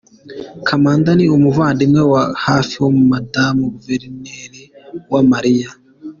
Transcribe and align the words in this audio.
Kamanda 0.67 1.09
ni 1.15 1.25
umuvandimwe 1.37 2.01
wa 2.11 2.23
hafi 2.45 2.75
wa 2.83 2.91
madamu 3.09 3.61
Guverineri 3.75 4.61
Uwamariya. 5.07 5.69